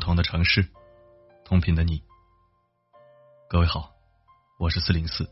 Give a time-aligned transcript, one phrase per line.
[0.00, 0.66] 不同的城市，
[1.44, 2.02] 同频的你。
[3.50, 3.92] 各位好，
[4.58, 5.28] 我是四零四，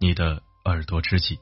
[0.00, 1.38] 你的耳朵知己。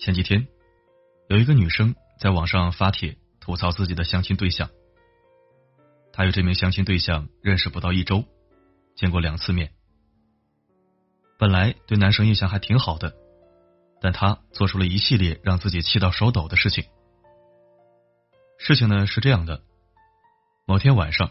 [0.00, 0.48] 前几天，
[1.28, 4.68] 有一个女生在网上发帖吐槽自己的相亲对象。
[6.12, 8.24] 她与这名相亲对象认识不到一周，
[8.96, 9.72] 见过两次面。
[11.38, 13.14] 本来对男生印象还挺好的，
[14.04, 16.84] 但他做出了一系列让自己气到手抖的事情。
[18.58, 19.62] 事情呢是这样的：
[20.66, 21.30] 某天晚上，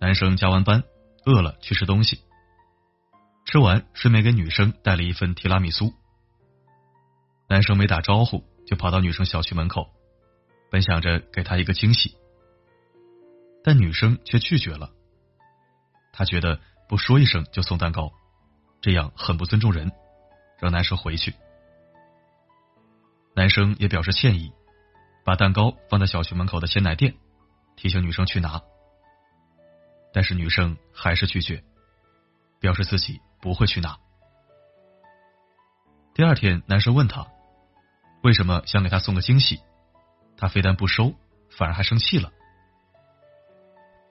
[0.00, 0.82] 男生加完班，
[1.24, 2.18] 饿了去吃东西，
[3.44, 5.94] 吃完顺便给女生带了一份提拉米苏。
[7.48, 9.88] 男生没打招呼就跑到女生小区门口，
[10.72, 12.16] 本想着给她一个惊喜，
[13.62, 14.90] 但女生却拒绝了。
[16.12, 16.58] 她觉得
[16.88, 18.10] 不说一声就送蛋糕，
[18.80, 19.92] 这样很不尊重人，
[20.58, 21.32] 让男生回去。
[23.34, 24.52] 男生也表示歉意。
[25.24, 27.14] 把蛋糕放在小区门口的鲜奶店，
[27.76, 28.60] 提醒女生去拿，
[30.12, 31.62] 但是女生还是拒绝，
[32.58, 33.96] 表示自己不会去拿。
[36.12, 37.28] 第二天，男生问他
[38.24, 39.60] 为什么想给他送个惊喜，
[40.36, 41.14] 他非但不收，
[41.50, 42.32] 反而还生气了。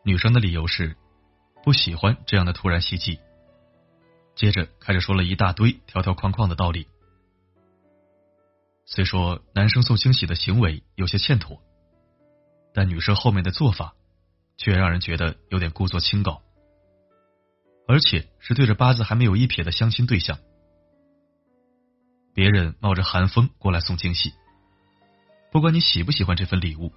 [0.06, 0.96] 女生的理由是
[1.62, 3.20] 不喜欢这样的突然袭击，
[4.34, 6.88] 接着开始说了一大堆条条框框的道理。
[8.94, 11.62] 虽说男生送惊喜的行为有些欠妥，
[12.74, 13.96] 但女生后面的做法
[14.58, 16.42] 却让人觉得有点故作清高，
[17.88, 20.38] 而且是对着八字还没有一撇的相亲对象。
[22.34, 24.34] 别人冒着寒风过来送惊喜，
[25.54, 26.92] 不管你喜不喜欢这份礼物，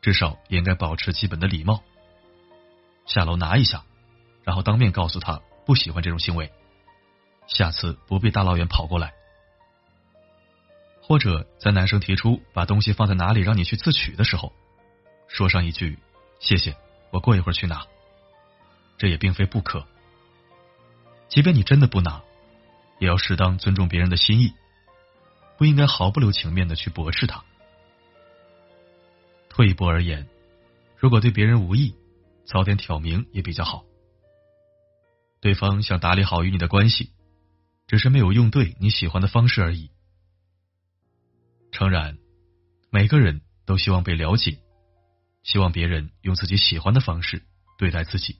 [0.00, 1.84] 至少也应该保持基本的礼貌。
[3.06, 3.84] 下楼拿一下，
[4.42, 6.50] 然后当面告诉他不喜欢这种行为，
[7.46, 9.14] 下次不必大老远跑过来。
[11.12, 14.50] 或者在男生提出把东西放在哪里让你去自取的时候，
[15.28, 15.98] 说上一句
[16.40, 16.74] “谢谢，
[17.10, 17.86] 我过一会儿去拿”，
[18.96, 19.86] 这也并非不可。
[21.28, 22.22] 即便你真的不拿，
[22.98, 24.54] 也要适当尊重别人的心意，
[25.58, 27.44] 不应该毫不留情面的去驳斥他。
[29.50, 30.26] 退一步而言，
[30.96, 31.94] 如果对别人无意，
[32.46, 33.84] 早点挑明也比较好。
[35.42, 37.10] 对方想打理好与你的关系，
[37.86, 39.90] 只是没有用对你喜欢的方式而已。
[41.72, 42.18] 诚然，
[42.90, 44.58] 每个人都希望被了解，
[45.42, 47.42] 希望别人用自己喜欢的方式
[47.78, 48.36] 对待自己。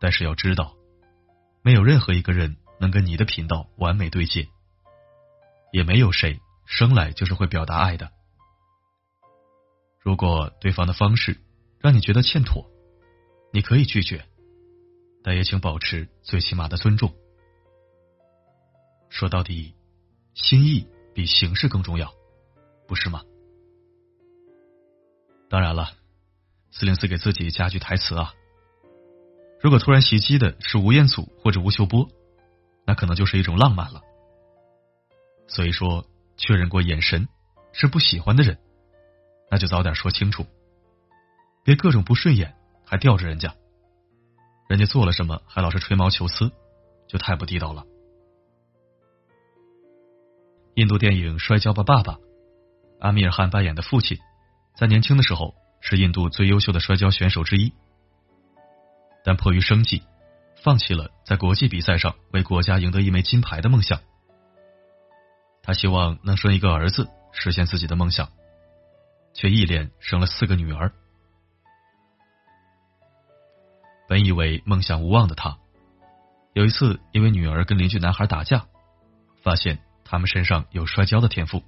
[0.00, 0.74] 但是要知道，
[1.62, 4.48] 没有任何一个人能跟你的频道完美对接，
[5.72, 8.10] 也没有谁生来就是会表达爱的。
[10.00, 11.38] 如果对方的方式
[11.78, 12.66] 让你觉得欠妥，
[13.52, 14.24] 你可以拒绝，
[15.22, 17.14] 但也请保持最起码的尊重。
[19.10, 19.74] 说到底，
[20.32, 20.88] 心意。
[21.14, 22.12] 比形式更重要，
[22.86, 23.22] 不是吗？
[25.48, 25.90] 当然了，
[26.70, 28.32] 四零四给自己加句台词啊。
[29.60, 32.08] 如果突然袭击的是吴彦祖或者吴秀波，
[32.86, 34.00] 那可能就是一种浪漫了。
[35.46, 36.06] 所以说，
[36.36, 37.28] 确认过眼神
[37.72, 38.58] 是不喜欢的人，
[39.50, 40.46] 那就早点说清楚，
[41.62, 42.56] 别各种不顺眼
[42.86, 43.54] 还吊着人家，
[44.68, 46.50] 人家做了什么还老是吹毛求疵，
[47.06, 47.84] 就太不地道了。
[50.74, 52.14] 印度电影《摔跤吧，爸爸》，
[52.98, 54.18] 阿米尔汗扮演的父亲，
[54.74, 57.74] 在年轻的时候是印度最优秀的摔跤选手之一，
[59.22, 60.02] 但迫于生计，
[60.64, 64.00] 放弃了在国际比赛上为国家赢得一枚金牌的梦想。
[65.62, 68.30] 他希望能生一个儿子，实现自己的梦想，
[69.34, 70.90] 却一连生了四个女儿。
[74.08, 75.58] 本以为梦想无望的他，
[76.54, 78.64] 有一次因为女儿跟邻居男孩打架，
[79.42, 79.78] 发现。
[80.12, 81.62] 他们身上有摔跤的天赋，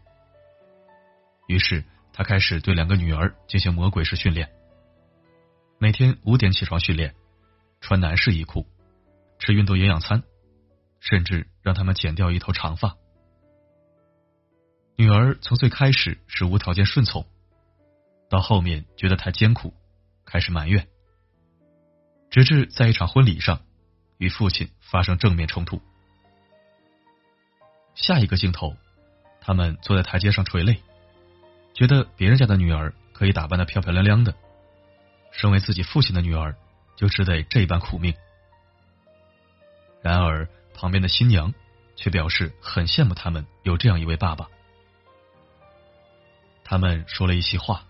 [1.47, 1.82] 于是
[2.12, 4.53] 他开始对两个女儿进行魔鬼式训练。
[5.78, 7.15] 每天五点起床训练，
[7.80, 8.66] 穿男士衣裤，
[9.39, 10.22] 吃运动营养餐，
[11.01, 12.98] 甚至让他们剪掉一头长发。
[14.97, 17.27] 女儿从最开始是无条件顺从，
[18.28, 19.72] 到后面觉得太艰苦，
[20.27, 20.86] 开始埋怨，
[22.28, 23.63] 直至在一场婚礼上
[24.19, 25.80] 与父亲发生正面冲突。
[27.95, 28.77] 下一个镜头，
[29.41, 30.83] 他们坐在台阶上垂泪，
[31.75, 34.35] 觉得别人家的女儿可以打扮的漂漂亮亮的，
[35.31, 36.55] 身为自己父亲的女儿
[36.97, 38.15] 就只得这般苦命。
[40.03, 41.55] 然而旁边的新娘
[41.97, 44.49] 却表示很羡慕他们有这样一位爸爸。
[46.65, 47.85] 他们说了一席话，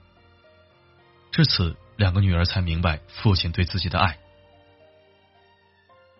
[1.32, 4.18] 至此两个女儿才明白父亲对自己的爱。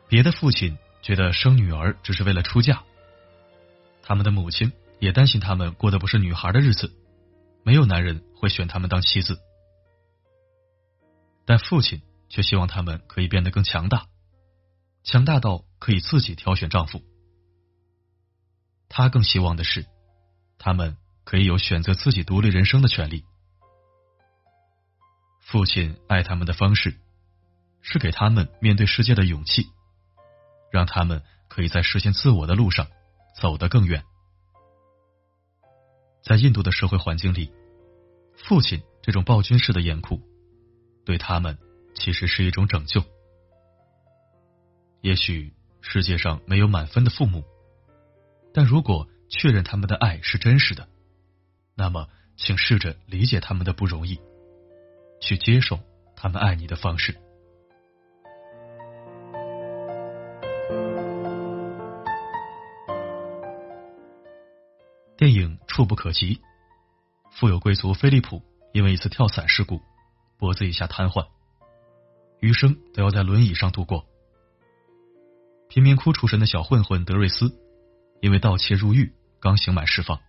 [0.09, 2.83] 别的父亲觉得生女儿只是为了出嫁。
[4.15, 4.71] 他们的母亲
[5.01, 6.93] 也担心他们过的不是女孩的日子，
[7.65, 9.41] 没有男人会选他们当妻子。
[11.45, 14.07] 但父亲却希望他们可以变得更强大，
[15.03, 17.03] 强大到可以自己挑选丈夫。
[18.89, 19.85] 他更希望的是，
[20.59, 23.25] 他们可以有选择自己独立人生的权利。
[25.41, 26.95] 父亲爱他们的方式，
[27.83, 29.71] 是给他们面对世界的勇气，
[30.71, 32.87] 让他们可以在实现自我的路上
[33.35, 34.03] 走得更远。
[36.23, 37.53] 在印度的社会环境里，
[38.37, 40.21] 父亲这种暴君式的严酷，
[41.05, 41.59] 对他们
[41.95, 43.03] 其实是一种拯救。
[45.03, 45.53] 也许
[45.83, 47.45] 世界上没有满分的父母，
[48.55, 50.89] 但如果确认他们的爱是真实的，
[51.75, 54.19] 那么请试着理解他们的不容易。
[55.21, 55.81] 去接受
[56.17, 57.19] 他们爱你的方式。
[65.25, 66.37] 电影《触不可及》，
[67.31, 68.43] 富有贵族菲利普
[68.75, 69.81] 因为一次跳伞事故，
[70.37, 71.29] 脖子以下瘫痪，
[72.41, 74.05] 余生都要在轮椅上度过。
[75.71, 77.59] 贫民窟出身的小混混德瑞斯，
[78.21, 80.21] 因为盗窃入狱，刚刑满释放。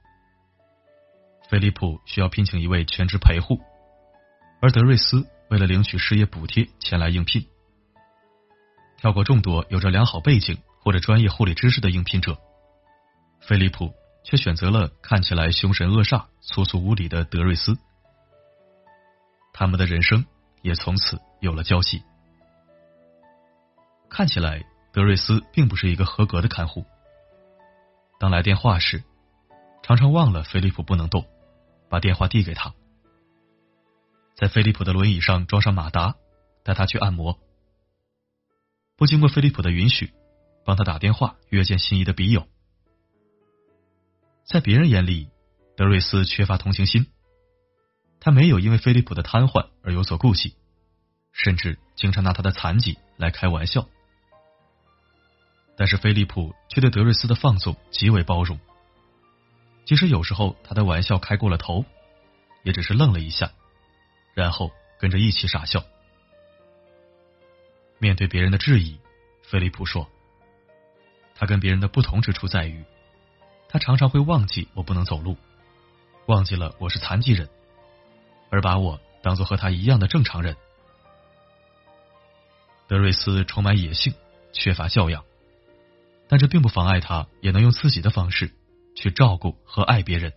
[1.49, 3.59] 菲利普需要聘请一位全职陪护。
[4.61, 7.45] 而德瑞斯为了领取失业补贴前来应聘，
[8.95, 12.37] 跳过众多有着良好背景或者专业护理知识的应聘者，
[13.41, 13.93] 菲利普
[14.25, 17.77] 却选择了看起来凶神恶煞、粗俗无礼的德瑞斯。
[19.53, 20.25] 他们的人生
[20.63, 22.03] 也从此有了交集。
[24.09, 26.83] 看起来德瑞斯并不是一个合格的看护。
[28.19, 29.03] 当来电话时，
[29.83, 31.25] 常常忘了菲利普不能动，
[31.87, 32.73] 把电话递给他。
[34.35, 36.15] 在菲利普的轮椅上装上马达，
[36.63, 37.39] 带他去按摩。
[38.97, 40.13] 不经过菲利普的允许，
[40.65, 42.47] 帮他打电话约见心仪的笔友。
[44.45, 45.29] 在别人眼里，
[45.75, 47.07] 德瑞斯缺乏同情心，
[48.19, 50.55] 他没有因为菲利普的瘫痪而有所顾忌，
[51.31, 53.87] 甚至经常拿他的残疾来开玩笑。
[55.75, 58.59] 但是菲利普却对德瑞斯的放纵极为包容，
[59.83, 61.83] 即使有时候他的玩笑开过了头，
[62.63, 63.51] 也只是愣了一下。
[64.35, 65.83] 然后跟着一起傻笑。
[67.99, 68.99] 面对别人的质疑，
[69.41, 70.07] 菲利普说
[71.33, 72.83] ：“他跟别人的不同之处在于，
[73.67, 75.37] 他常常会忘记我不能走路，
[76.27, 77.49] 忘记了我是残疾人，
[78.49, 80.55] 而把我当做和他一样的正常人。”
[82.87, 84.13] 德瑞斯充满野性，
[84.53, 85.25] 缺乏教养，
[86.29, 88.51] 但这并不妨碍他也能用自己的方式
[88.95, 90.33] 去照顾和爱别人，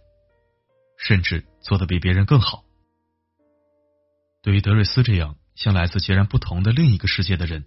[0.97, 2.65] 甚至做得比别人更好。
[4.43, 7.67] 对于德瑞斯这样像来自截然不同的另一个世界的人，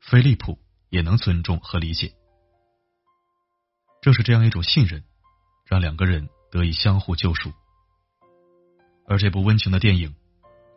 [0.00, 2.14] 菲利普也能尊重和理解。
[4.00, 5.02] 正是这样一种信任，
[5.66, 7.52] 让两个人得以相互救赎。
[9.06, 10.14] 而这部温情的电影，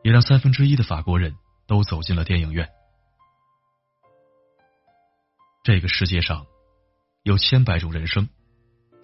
[0.04, 1.36] 也让三分之一的法国人
[1.68, 2.70] 都走进了电影院。
[5.64, 6.46] 这个世界上
[7.22, 8.28] 有千百种人生，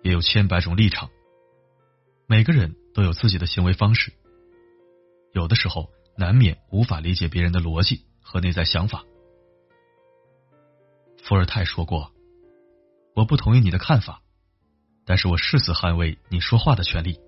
[0.03, 1.09] 也有千百种立场，
[2.27, 4.13] 每个人都有自己的行为方式，
[5.33, 5.89] 有的时候。
[6.17, 9.05] 难免无法理解别人的逻辑和内在想法。
[11.23, 12.11] 伏尔泰说过
[13.19, 14.21] ：“我不同意你的看法，
[15.05, 17.19] 但是我誓死捍卫你说话的权利。”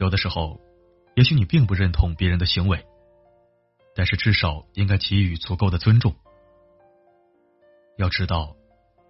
[0.00, 0.58] 有的时候，
[1.14, 2.86] 也许你并不认同别人的行为，
[3.94, 6.16] 但是至少应该给予足够的尊重。
[7.98, 8.56] 要知道，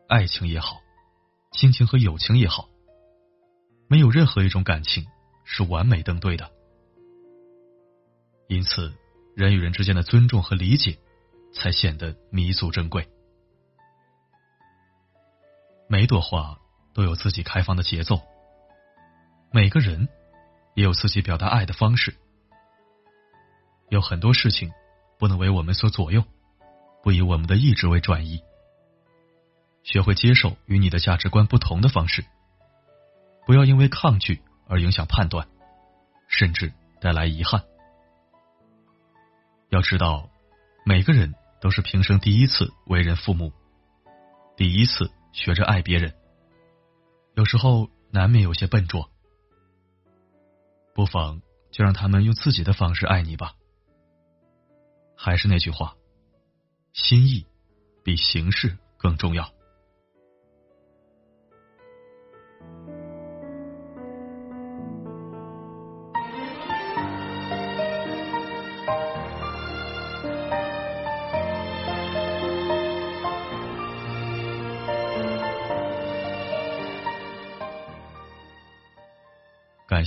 [0.08, 0.80] 爱情也好，
[1.52, 2.68] 亲情和友情也好，
[3.86, 5.06] 没有任何一种感情
[5.44, 6.50] 是完美登对的。
[8.48, 8.92] 因此，
[9.36, 10.98] 人与人之间的尊重和理解，
[11.54, 13.08] 才显得弥足珍贵。
[15.92, 16.58] 每朵花
[16.94, 18.22] 都有自己开放的节奏，
[19.50, 20.08] 每个人
[20.75, 22.14] 也有自己表达爱的方式。
[23.90, 24.72] 有很多事情
[25.18, 26.25] 不能为我们所左右，
[27.02, 28.40] 不以我们的意志为转移。
[29.82, 32.25] 学会接受与你的价值观不同的方式，
[33.44, 35.46] 不要因为抗拒而影响判断，
[36.26, 36.72] 甚至
[37.02, 37.64] 带来遗憾。
[39.68, 40.30] 要知道，
[40.87, 43.52] 每个人都是平生第一次为人父母，
[44.56, 46.14] 第一次学着爱别人。
[47.34, 49.10] 有时候难免有些笨拙，
[50.94, 53.54] 不妨就让他们用自己的方式爱你吧。
[55.16, 55.96] 还是那句话，
[56.92, 57.46] 心意
[58.04, 59.50] 比形式更重要。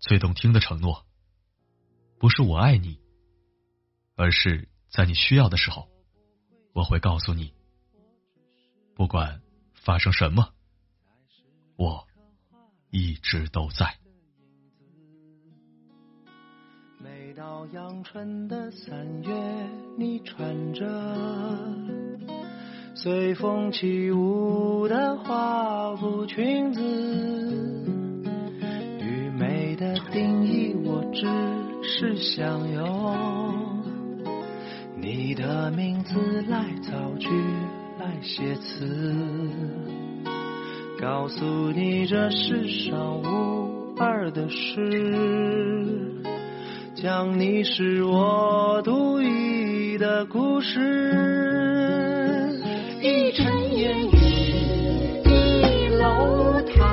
[0.00, 1.04] 最动听的承诺，
[2.18, 2.98] 不是我爱你，
[4.16, 5.88] 而是在你需要的时候，
[6.72, 7.52] 我会告诉你，
[8.94, 9.42] 不管
[9.74, 10.48] 发生什么，
[11.76, 12.06] 我
[12.90, 13.98] 一直都在。
[16.98, 19.30] 每到阳春的三月，
[19.98, 20.86] 你穿着
[22.94, 27.89] 随风起舞的花布裙子。
[32.00, 33.84] 是想用
[34.96, 37.28] 你的名字来造句，
[37.98, 38.88] 来写词，
[40.98, 46.22] 告诉你这世上无二的事。
[46.94, 50.80] 讲你是我独一的故事，
[53.02, 54.16] 一城烟雨，
[55.26, 56.89] 一楼台，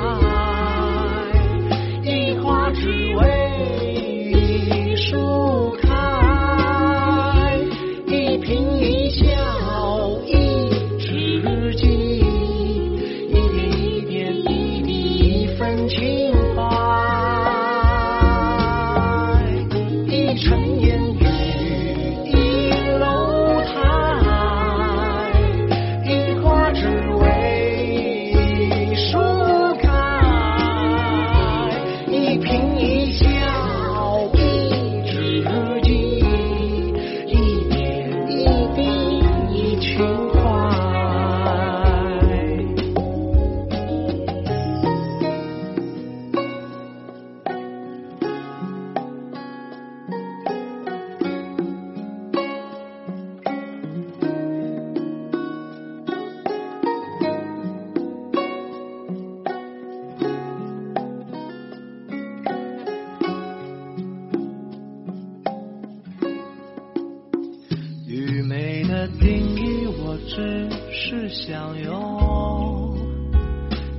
[71.38, 72.96] 想用。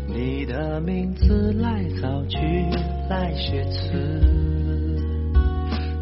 [0.07, 2.37] 你的名字来造句，
[3.09, 4.21] 来写词，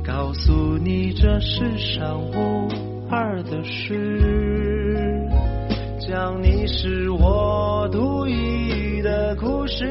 [0.03, 2.67] 告诉你这世上无
[3.09, 5.29] 二的事，
[5.99, 9.85] 讲你是我独一的故事，